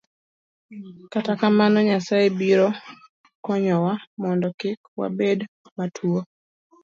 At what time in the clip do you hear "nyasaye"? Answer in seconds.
1.89-2.27